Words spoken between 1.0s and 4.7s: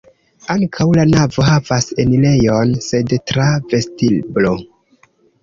navo havas enirejon, sed tra vestiblo.